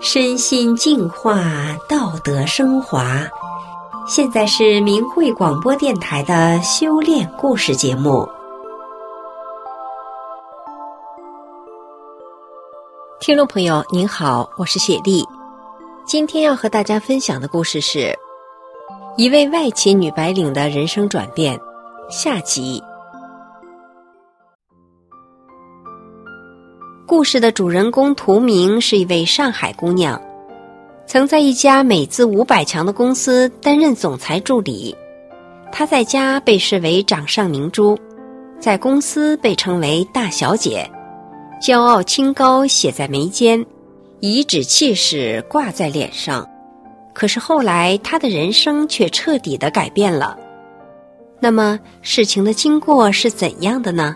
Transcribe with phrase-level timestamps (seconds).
[0.00, 1.42] 身心净化，
[1.88, 3.26] 道德升华。
[4.06, 8.26] 现在是明慧广播电台的修炼故事节目。
[13.18, 15.26] 听众朋友，您好，我是雪莉。
[16.06, 18.16] 今天要和大家分享的故事是
[19.16, 21.60] 一位外企女白领的人生转变
[22.08, 22.80] 下集。
[27.08, 30.20] 故事的主人公图明是一位上海姑娘，
[31.06, 34.94] 曾在一家美资五百强的公司担任总裁助理。
[35.72, 37.98] 她在家被视为掌上明珠，
[38.60, 40.90] 在公司被称为大小姐，
[41.62, 43.64] 骄傲清高写在眉间，
[44.20, 46.46] 颐指气使挂在脸上。
[47.14, 50.38] 可是后来，她的人生却彻底的改变了。
[51.40, 54.14] 那么，事情的经过是怎样的呢？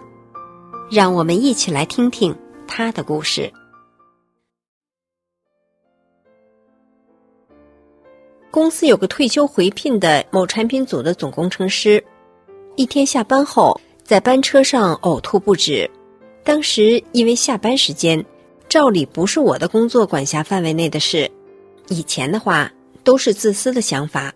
[0.91, 2.37] 让我们一起来听听。
[2.75, 3.53] 他的故事。
[8.51, 12.03] 公司有个退休回聘的某产品组的总工程师，
[12.75, 15.91] 一天下班后在班车上呕吐不止。
[16.43, 18.25] 当时因为下班时间，
[18.71, 21.31] 照理不是我的工作管辖范围内的事。
[21.89, 22.73] 以前的话
[23.05, 24.33] 都是自私的想法，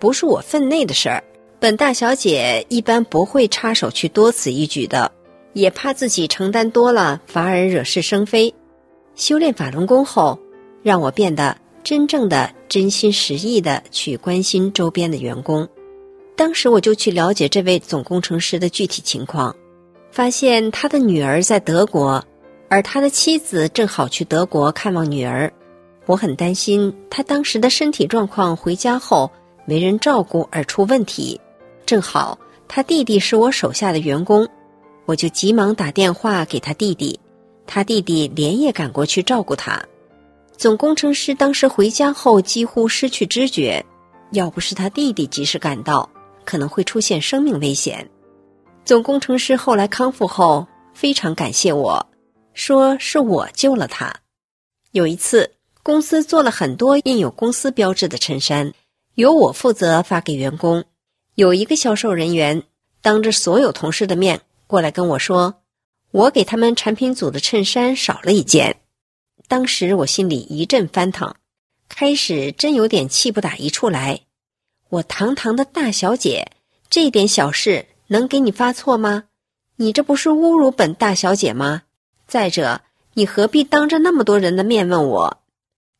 [0.00, 1.22] 不是我分内的事儿。
[1.60, 5.12] 本大小姐一般不会插手去多此一举的。
[5.58, 8.54] 也怕自己承担多了，反而惹是生非。
[9.16, 10.38] 修炼法轮功后，
[10.84, 15.68] 让我变得真正的真心实意的去关心周边的员工。
[16.36, 19.52] 当时我就去了解这位总工程师的具体情况，
[20.12, 22.24] 发现他的女儿在德国，
[22.68, 25.52] 而他的妻子正好去德国看望女儿。
[26.06, 29.28] 我很担心他当时的身体状况，回家后
[29.66, 31.40] 没人照顾而出问题。
[31.84, 34.48] 正好他弟弟是我手下的员工。
[35.08, 37.18] 我就急忙打电话给他弟弟，
[37.66, 39.82] 他弟弟连夜赶过去照顾他。
[40.54, 43.82] 总工程师当时回家后几乎失去知觉，
[44.32, 46.10] 要不是他弟弟及时赶到，
[46.44, 48.10] 可能会出现生命危险。
[48.84, 52.06] 总工程师后来康复后非常感谢我，
[52.52, 54.14] 说是我救了他。
[54.90, 55.52] 有一次，
[55.82, 58.74] 公司做了很多印有公司标志的衬衫，
[59.14, 60.84] 由我负责发给员工。
[61.34, 62.62] 有一个销售人员
[63.00, 64.42] 当着所有同事的面。
[64.68, 65.62] 过来跟我说，
[66.10, 68.76] 我给他们产品组的衬衫少了一件。
[69.48, 71.34] 当时我心里一阵翻腾，
[71.88, 74.20] 开始真有点气不打一处来。
[74.90, 76.52] 我堂堂的大小姐，
[76.90, 79.24] 这点小事能给你发错吗？
[79.76, 81.84] 你这不是侮辱本大小姐吗？
[82.26, 82.82] 再者，
[83.14, 85.38] 你何必当着那么多人的面问我？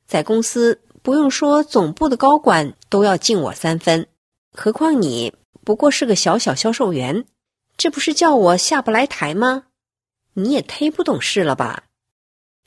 [0.07, 4.07] 在公司不用说，总部的高管都要敬我三分，
[4.53, 5.33] 何况你
[5.65, 7.25] 不过是个小小销售员。
[7.79, 9.67] 这不是叫我下不来台吗？
[10.35, 11.85] 你也忒不懂事了吧！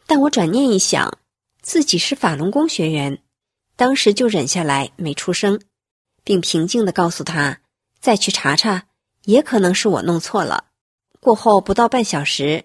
[0.08, 1.20] 但我转念一想，
[1.62, 3.22] 自己是法轮功学员，
[3.76, 5.60] 当时就忍下来没出声，
[6.24, 7.60] 并平静的告诉他
[8.00, 8.86] ：“再去查查，
[9.26, 10.68] 也可能是我弄错了。”
[11.20, 12.64] 过后不到半小时，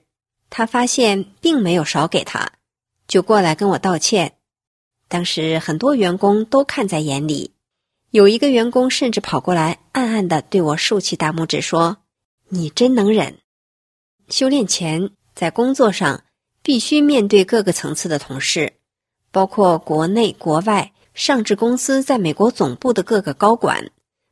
[0.48, 2.52] 他发现并没有少给他，
[3.08, 4.36] 就过来跟我道歉。
[5.08, 7.54] 当时很多员工都看在眼里，
[8.10, 11.96] 有一个员工甚至跑过来，暗暗的对我竖起大拇指说。
[12.48, 13.38] 你真能忍！
[14.28, 16.22] 修炼前，在工作上
[16.62, 18.74] 必须面对各个层次的同事，
[19.32, 23.90] 包括国内、国外、上至公司在美国总部的各个高管、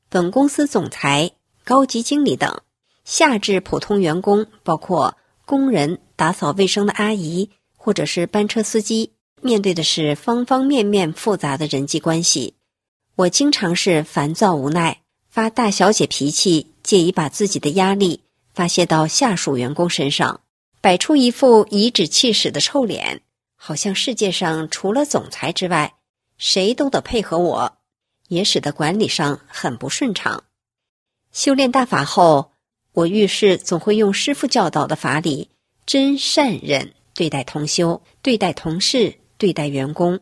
[0.09, 1.33] 本公司总裁、
[1.65, 2.63] 高级经理等；
[3.05, 9.11] 下至普通员工，包括工人、打扫卫生的阿姨，或者是班车司机，
[9.43, 12.55] 面对的是方方面面复杂的人际关系。
[13.17, 16.74] 我经常是烦躁无奈，发大小姐脾气。
[16.85, 18.21] 借以把自己的压力
[18.55, 20.43] 发泄到下属员工身上，
[20.81, 23.23] 摆出一副颐指气使的臭脸，
[23.57, 25.95] 好像世界上除了总裁之外，
[26.39, 27.79] 谁都得配合我，
[28.29, 30.45] 也使得管理上很不顺畅。
[31.33, 32.53] 修炼大法后，
[32.93, 35.49] 我遇事总会用师傅教导的法理，
[35.87, 40.21] 真善忍对待同修、对待同事、对待员工，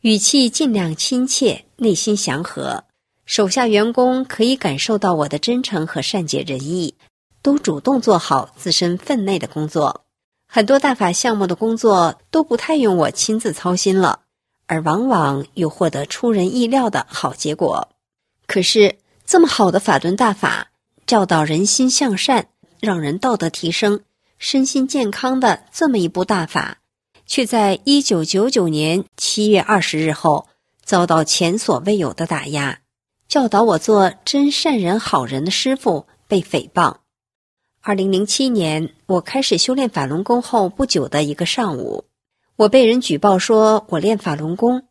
[0.00, 2.84] 语气尽量亲切，内心祥和。
[3.24, 6.94] 手下员工可以感受到我的真诚和善解人意，
[7.40, 10.04] 都主动做好自身分内的工作。
[10.46, 14.20] 很多大法项目的工作都不太用我亲自操心了，
[14.66, 17.88] 而往往又获得出人意料的好结果。
[18.46, 20.68] 可是，这么好的法轮大法，
[21.06, 22.48] 教导人心向善，
[22.80, 24.00] 让人道德提升、
[24.36, 26.78] 身心健康的这么一部大法，
[27.24, 30.48] 却在一九九九年七月二十日后
[30.84, 32.80] 遭到前所未有的打压。
[33.32, 36.96] 教导我做真善人好人的师傅被诽谤。
[37.80, 42.04] 二零零七年，我开始修炼法轮功后不久的一个上午，
[42.56, 44.82] 我被人举报说我练法轮功。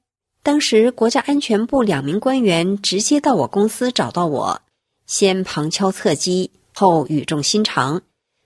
[0.41, 4.61] 当时国家安全部两名官员直接到我公司找到我，
[5.05, 8.01] 先旁敲侧击，后语重心长，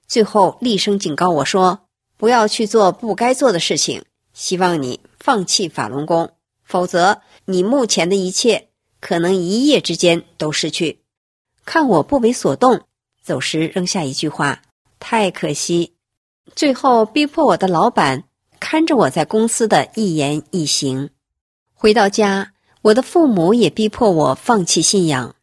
[0.05, 1.87] 最后厉声警告我说
[2.19, 4.03] ：“不要去做不该做的事情，
[4.33, 6.31] 希望你放弃法轮功，
[6.65, 8.67] 否则你目前的一切
[9.05, 11.01] 可能一夜之间都失去。”
[11.63, 12.81] 看我不为所动，
[13.21, 14.63] 走时扔下一句话
[14.99, 15.93] ：“太可惜。”
[16.55, 18.23] 最后逼迫我的老板
[18.59, 21.11] 看着我在公司的一言一行。
[21.75, 25.35] 回到家，我的父母也逼迫我放弃信仰。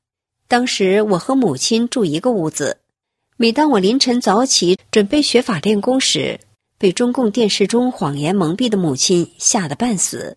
[0.49, 2.81] 当时我和母亲住一个屋子，
[3.37, 6.41] 每当我凌晨早起准备学法练功时，
[6.79, 10.37] 被中共电视中谎言蒙蔽的母亲吓得半死，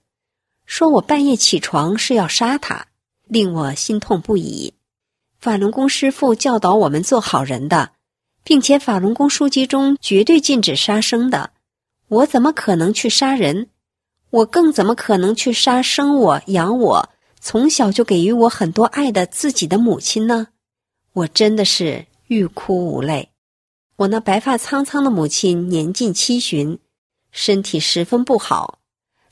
[0.66, 2.88] 说我半夜起床是要杀他，
[3.27, 4.74] 令我心痛不已。
[5.39, 7.92] 法轮功师傅教导我们做好人的，
[8.44, 11.51] 并且法轮功书籍中绝对禁止杀生的，
[12.07, 13.68] 我怎么可能去杀人？
[14.31, 20.48] 我更怎么可能去杀生我养我从小就给予我很多爱的自己的母亲呢？
[21.13, 23.30] 我真的是欲哭无泪。
[23.98, 26.80] 我那白发苍苍的母亲年近七旬，
[27.31, 28.80] 身体十分不好，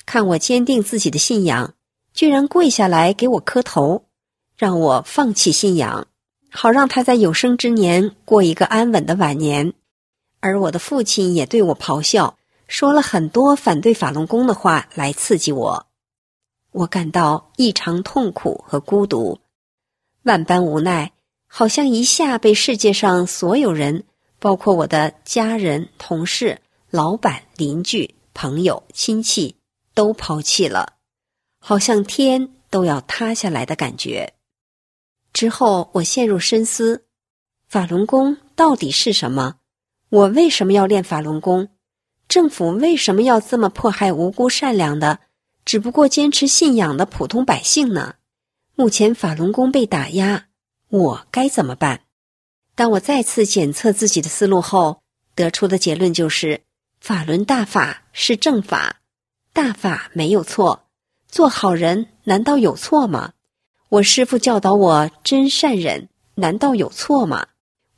[0.06, 1.74] 看我坚定自己的信仰，
[2.14, 4.06] 居然跪下来给我磕头，
[4.56, 6.08] 让我放弃信仰，
[6.52, 9.74] 好让他在有生之年过一个安稳的晚年。
[10.40, 12.38] 而我的父亲也对我咆哮。
[12.66, 15.86] 说了很多反对法轮功的话来刺激我，
[16.72, 19.38] 我感到异常痛苦和孤独，
[20.24, 21.12] 万般无奈，
[21.46, 24.06] 好像一下被世界上所有人，
[24.40, 29.56] 包括我的家人、同事、老板、邻居、朋友、亲戚，
[29.94, 30.93] 都抛弃了，
[31.66, 34.34] 好像天都要塌下来的感觉。
[35.32, 37.06] 之后，我陷入深思：
[37.70, 39.56] 法轮功到底是什么？
[40.10, 41.70] 我为什么要练法轮功？
[42.28, 45.22] 政府为什么要这么迫害无辜善良的、
[45.64, 48.16] 只不过坚持信仰的普通百姓呢？
[48.76, 50.48] 目前法轮功被打压，
[50.90, 52.02] 我该怎么办？
[52.76, 55.02] 当我再次检测自己的思路后，
[55.34, 56.64] 得出的结论就是：
[57.00, 59.00] 法轮大法是正法，
[59.54, 60.83] 大法没有错。
[61.34, 63.34] 做好人难道有错吗？
[63.90, 67.48] 我师父教导我真善忍，难道有错吗？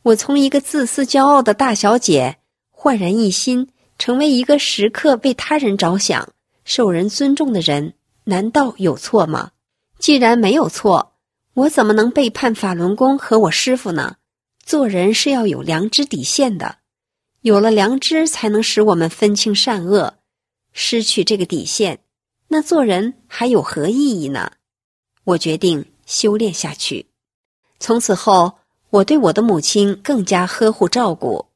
[0.04, 2.38] 我从一个自私骄傲的大小姐
[2.72, 3.68] 焕然一新。
[3.98, 6.30] 成为一个时刻为他人着想、
[6.64, 7.94] 受人尊重的人，
[8.24, 9.52] 难道有错吗？
[10.00, 11.14] 既然没有错，
[11.56, 14.16] 我怎么能背叛法轮功和我师傅呢？
[14.66, 16.78] 做人是要有良知底线的，
[17.42, 20.16] 有了良知，才能使我们分清善恶。
[20.72, 22.00] 失去这个底线，
[22.48, 24.52] 那做人还有何意义呢？
[25.24, 27.08] 我决定修炼下去。
[27.80, 28.60] 从此后，
[28.90, 31.48] 我对我的母亲更加呵护照顾。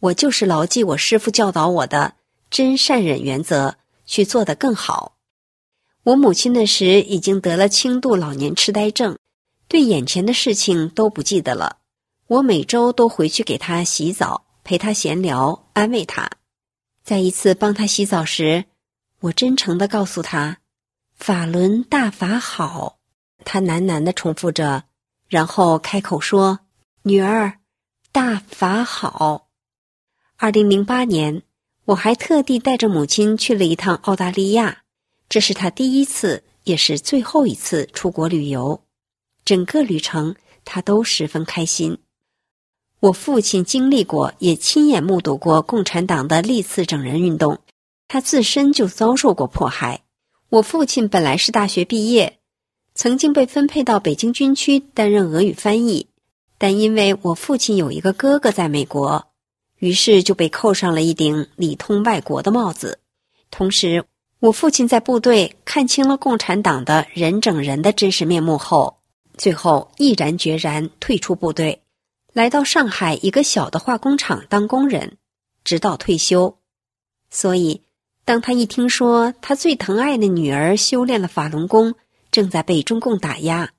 [0.00, 2.14] 我就是牢记我师父教导我的
[2.50, 5.16] 真善忍原则，去做得更好。
[6.04, 9.16] 我母亲那时已经得了轻度老年痴呆症，
[9.66, 11.78] 对眼前的事情都不记得了。
[12.28, 16.30] 我每周都回去给她洗澡，陪她闲聊，安慰她。
[17.02, 18.66] 在一次帮她洗澡时，
[19.20, 20.58] 我真诚的告诉他
[21.16, 22.98] ：“法轮大法好。”
[23.44, 24.84] 他喃喃的重复着，
[25.28, 26.60] 然后开口说
[27.02, 27.58] ：“女儿，
[28.12, 29.48] 大法好。”
[30.36, 31.42] 二零零八年，
[31.84, 34.82] 我还特地带着母亲去了一趟澳大利亚，
[35.28, 38.82] 这是她第一次，也是最后一次出国旅游。
[39.44, 41.98] 整个旅程，她都十分开心。
[42.98, 47.60] 我父亲经历过，也亲眼目睹过共产党的历次整人运动，
[48.08, 50.02] 他自身就遭受过迫害。
[50.48, 52.38] 我父亲本来是大学毕业，
[52.94, 56.08] 曾经被分配到北京军区担任俄语翻译，
[56.58, 59.28] 但因为我父亲有一个哥哥在美国。
[59.78, 62.98] 于是就被扣上了一顶里通外国的帽子。
[63.50, 64.06] 同时，
[64.40, 68.96] 我父亲在部队看清了共产党的人整人的真实面目后，
[69.36, 71.82] 最后毅然决然退出部队，
[72.32, 75.18] 来到上海一个小的化工厂当工人，
[75.62, 76.56] 直到退休。
[77.28, 77.82] 所以，
[78.26, 81.94] 当他一听说他最疼爱的女儿修炼了法轮功，
[82.32, 83.70] 正在被中共打压，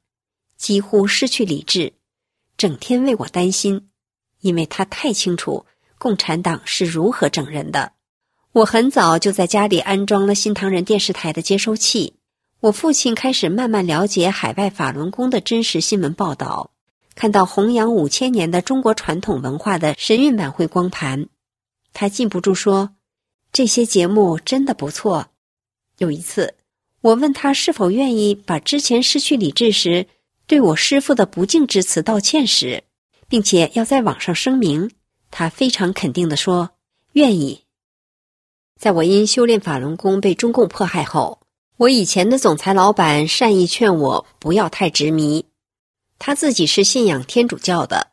[0.57, 1.91] 几乎失去理智，
[2.55, 3.89] 整天为我担心，
[4.39, 5.65] 因为他太清楚。
[5.99, 7.91] 共产党是如何整人的？
[8.53, 12.13] 我很早就在家里安装了新唐人电视台的接收器。
[12.61, 16.71] 我父亲开始慢慢了解海外法轮功的真实新闻报道，
[17.15, 21.27] 看到弘扬五千年的中国传统文化的神韵晚会光盘，
[21.93, 22.91] 他禁不住说
[23.57, 25.31] ：“这些节目真的不错。”
[25.97, 26.53] 有一次，
[27.01, 30.05] 我问他是否愿意把之前失去理智时
[30.45, 32.83] 对我师父的不敬之词道歉时，
[33.27, 34.91] 并且要在网上声明。
[35.31, 36.69] 他非常肯定地说
[37.13, 37.63] ：“愿意。”
[38.79, 41.41] 在我因修炼法轮功被中共迫害后，
[41.77, 45.43] 我以前的总裁老板善意劝我不要太执迷。
[46.19, 48.11] 他自己是信仰天主教的，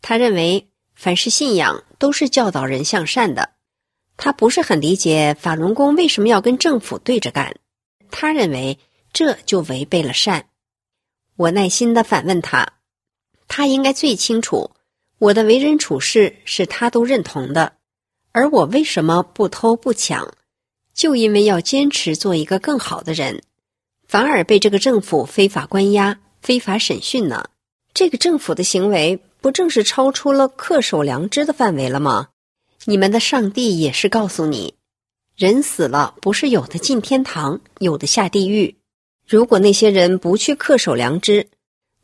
[0.00, 3.55] 他认为凡是信仰都是教导人向善的。
[4.16, 7.56] 他不是很理解法轮功为什么要跟政府对着干，
[8.10, 8.78] 他认为
[9.12, 10.46] 这就违背了善。
[11.36, 12.74] 我耐心的反问他，
[13.46, 14.70] 他应该最清楚
[15.18, 17.74] 我的为人处事是他都认同的。
[18.32, 20.34] 而我为什么不偷不抢？
[20.92, 23.42] 就因为要坚持做一个更好的人，
[24.08, 27.50] 反而被这个政府非法关押、非法审讯呢？
[27.92, 32.28] 这个政府的行为不正是超出了恪守良知的范围了吗？
[32.84, 34.74] 你们的上帝也是告诉你，
[35.34, 38.76] 人死了不是有的进天堂，有的下地狱。
[39.26, 41.48] 如果那些人不去恪守良知，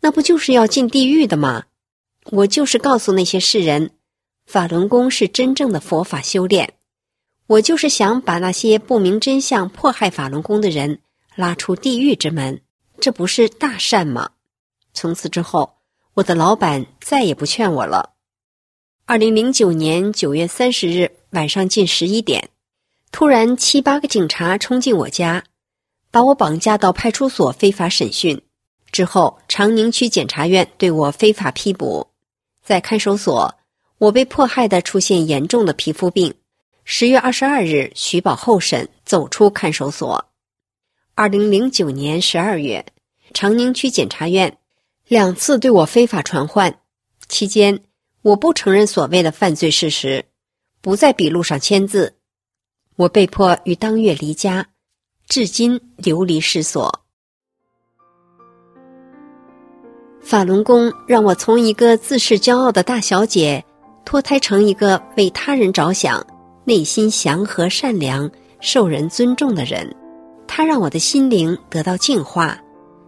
[0.00, 1.64] 那不就是要进地狱的吗？
[2.30, 3.90] 我就是告诉那些世人。
[4.44, 6.74] 法轮功是真正的佛法修炼，
[7.46, 10.98] 我就是想把那些不明真相、迫害法轮功的人
[11.36, 12.60] 拉出地狱之门，
[13.00, 14.30] 这不是大善吗？
[14.92, 15.76] 从此之后，
[16.14, 18.11] 我的老板再也不劝我了。
[19.04, 22.50] 二零零九年九月三十日晚上近十一点，
[23.10, 25.42] 突然七八个警察冲进我家，
[26.12, 28.40] 把我绑架到派出所非法审讯，
[28.92, 32.06] 之后长宁区检察院对我非法批捕，
[32.64, 33.54] 在看守所。
[33.98, 36.34] 我被迫害的出现严重的皮肤病，
[36.84, 40.26] 十月二十二日取保候审，走出看守所。
[41.14, 42.86] 二零零九年十二月，
[43.34, 44.58] 长宁区检察院
[45.06, 46.78] 两次对我非法传唤，
[47.28, 47.80] 期间
[48.22, 50.24] 我不承认所谓的犯罪事实，
[50.80, 52.14] 不在笔录上签字，
[52.96, 54.68] 我被迫于当月离家，
[55.26, 57.00] 至今流离失所。
[60.20, 63.64] 法轮功让我从一个自恃骄傲的大小姐。
[64.04, 66.26] 脱胎成一个为他人着想、
[66.64, 68.28] 内心祥和善良、
[68.60, 69.94] 受人尊重的人，
[70.48, 72.60] 他让我的心灵得到净化，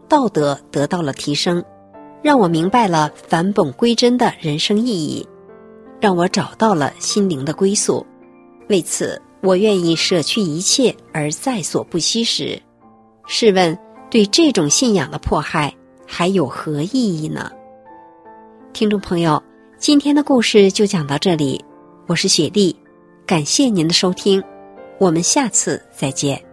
[0.08, 1.64] 道德得到了提升，
[2.24, 5.28] 让我明白了返本归真的人生意义，
[6.00, 8.04] 让我找到了心灵的归宿。
[8.70, 12.58] 为此，我愿意舍去一切而在所不惜时。
[13.26, 13.78] 试问，
[14.10, 15.74] 对这种信仰的迫害
[16.06, 17.52] 还有何意义呢？
[18.72, 19.42] 听众朋友。
[19.76, 21.62] 今天的故事就讲到这里，
[22.06, 22.74] 我是雪莉，
[23.26, 24.42] 感谢您的收听，
[24.98, 26.43] 我们下次再见。